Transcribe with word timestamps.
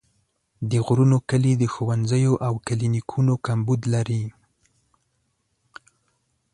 د 0.71 0.71
غرونو 0.85 1.17
کلي 1.29 1.53
د 1.57 1.63
ښوونځیو 1.73 2.33
او 2.47 2.53
کلینیکونو 2.67 3.33
کمبود 3.45 3.81
لري. 3.93 4.23